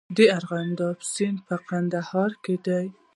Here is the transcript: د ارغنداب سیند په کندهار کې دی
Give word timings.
د 0.15 0.17
ارغنداب 0.37 0.97
سیند 1.13 1.37
په 1.47 1.55
کندهار 1.69 2.31
کې 2.43 2.55
دی 2.65 2.85